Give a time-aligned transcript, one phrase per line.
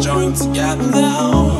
[0.00, 1.55] joined together.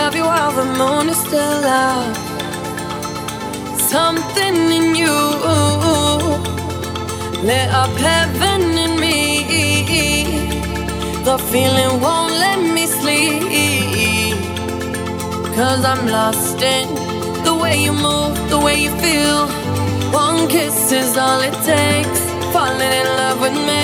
[0.00, 2.16] Love you while the moon is still out.
[3.94, 5.16] Something in you
[7.48, 9.18] lit up heaven in me.
[11.28, 14.34] The feeling won't let me sleep.
[15.58, 16.88] Cause I'm lost in
[17.46, 19.42] the way you move, the way you feel.
[20.24, 22.20] One kiss is all it takes.
[22.52, 23.83] Falling in love with me.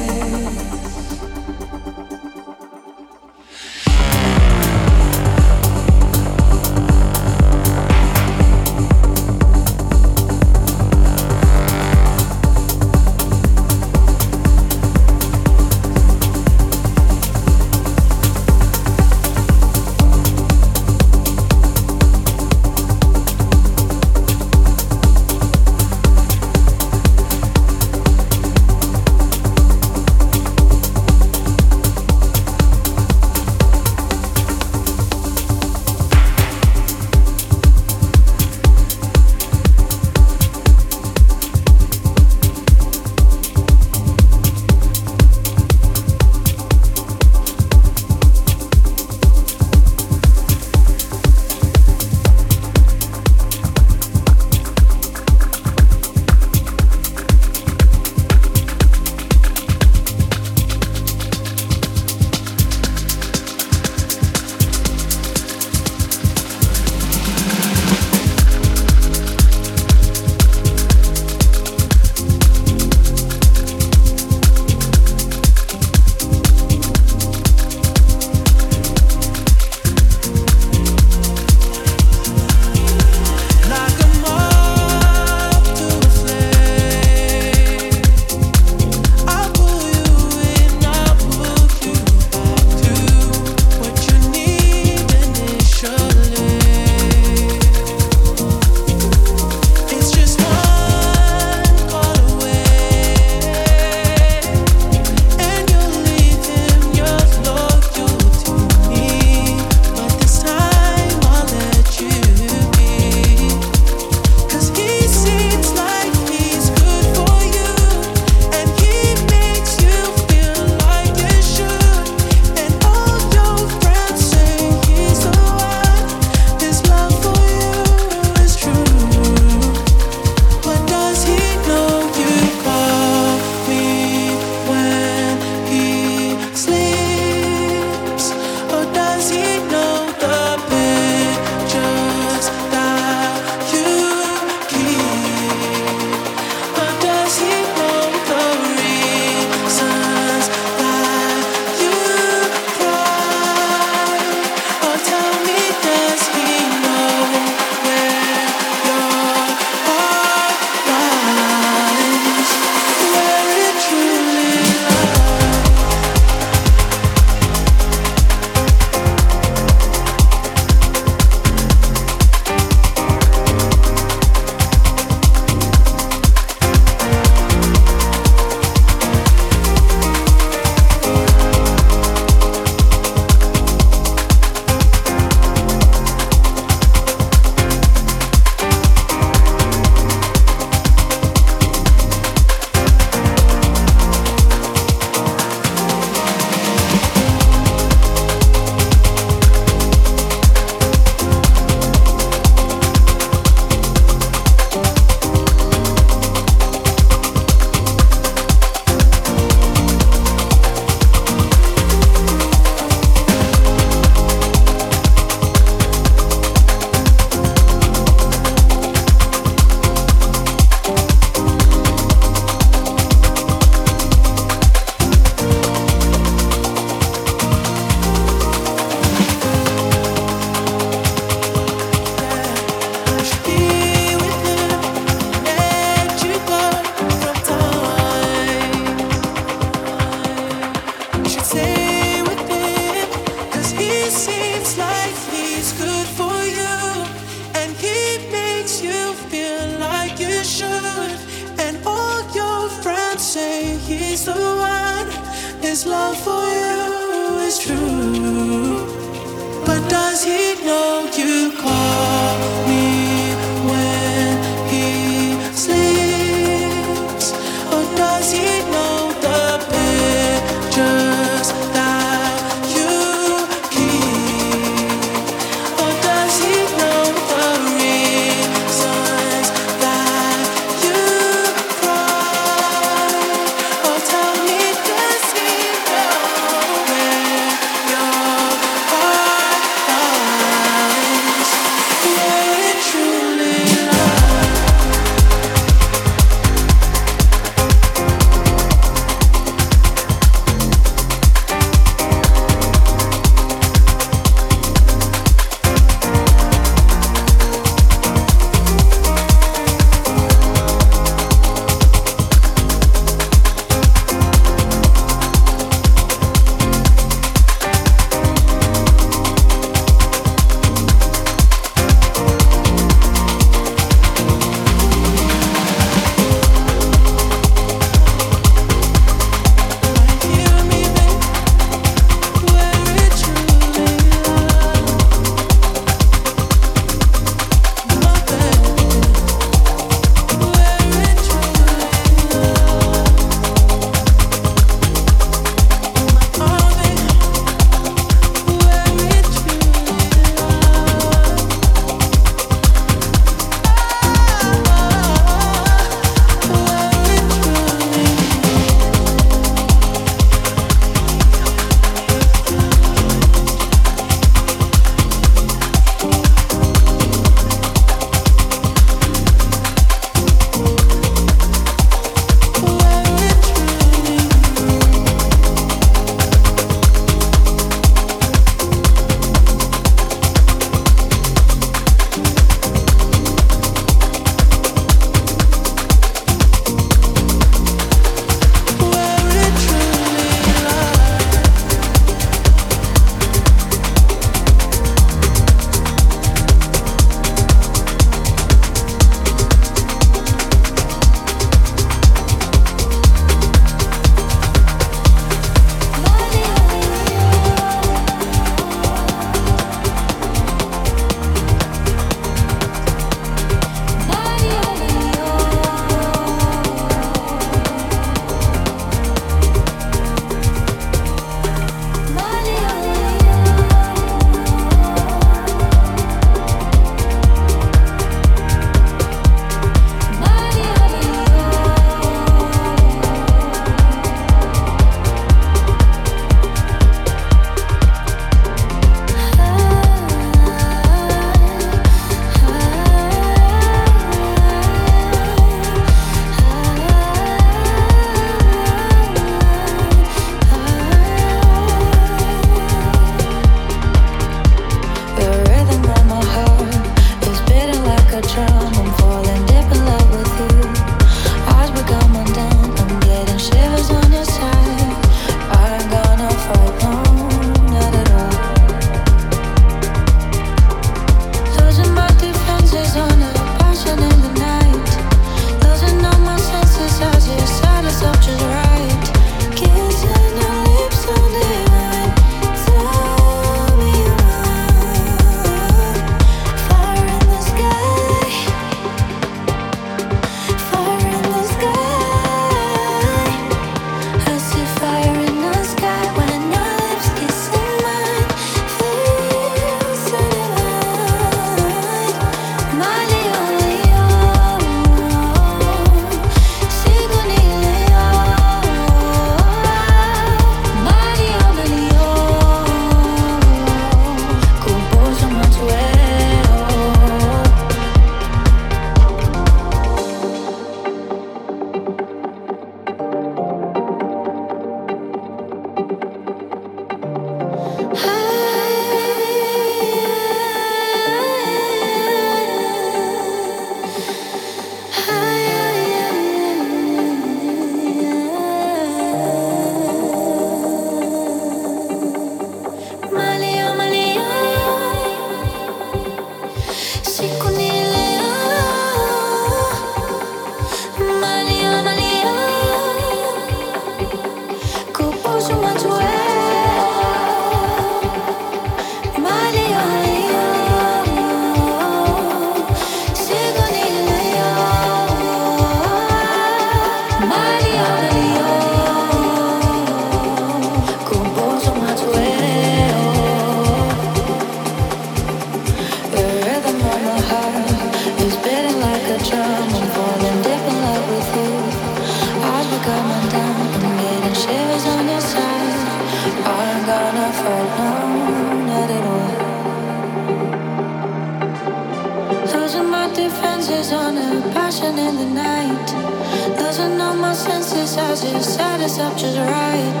[598.14, 600.00] causes, set us up just right.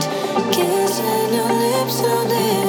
[0.52, 2.63] Kissing your lips on it.